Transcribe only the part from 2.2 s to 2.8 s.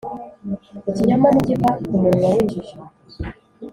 w’injiji.